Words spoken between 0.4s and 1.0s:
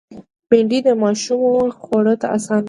بېنډۍ د